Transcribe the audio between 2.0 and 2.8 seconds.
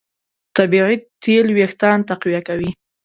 تقویه کوي.